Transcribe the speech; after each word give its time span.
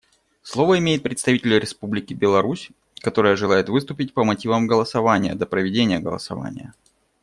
Слово 0.41 0.79
имеет 0.79 1.03
представитель 1.03 1.59
Республики 1.59 2.15
Беларусь, 2.15 2.71
которая 3.03 3.35
желает 3.35 3.69
выступить 3.69 4.15
по 4.15 4.23
мотивам 4.23 4.65
голосования 4.65 5.35
до 5.35 5.45
проведения 5.45 5.99
голосования. 5.99 6.73